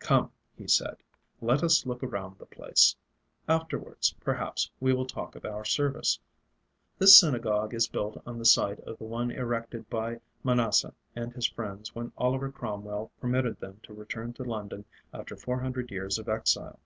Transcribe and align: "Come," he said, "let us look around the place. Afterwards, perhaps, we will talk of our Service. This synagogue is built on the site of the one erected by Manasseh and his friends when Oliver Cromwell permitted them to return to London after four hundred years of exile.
"Come," 0.00 0.30
he 0.54 0.68
said, 0.68 0.98
"let 1.40 1.62
us 1.62 1.86
look 1.86 2.02
around 2.02 2.36
the 2.36 2.44
place. 2.44 2.94
Afterwards, 3.48 4.14
perhaps, 4.20 4.70
we 4.80 4.92
will 4.92 5.06
talk 5.06 5.34
of 5.34 5.46
our 5.46 5.64
Service. 5.64 6.18
This 6.98 7.16
synagogue 7.18 7.72
is 7.72 7.88
built 7.88 8.20
on 8.26 8.38
the 8.38 8.44
site 8.44 8.80
of 8.80 8.98
the 8.98 9.04
one 9.04 9.30
erected 9.30 9.88
by 9.88 10.20
Manasseh 10.44 10.92
and 11.16 11.32
his 11.32 11.46
friends 11.48 11.94
when 11.94 12.12
Oliver 12.18 12.52
Cromwell 12.52 13.12
permitted 13.18 13.60
them 13.60 13.80
to 13.84 13.94
return 13.94 14.34
to 14.34 14.44
London 14.44 14.84
after 15.10 15.36
four 15.38 15.60
hundred 15.60 15.90
years 15.90 16.18
of 16.18 16.28
exile. 16.28 16.78